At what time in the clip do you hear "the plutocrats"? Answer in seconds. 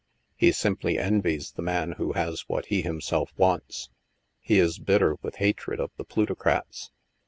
5.95-6.89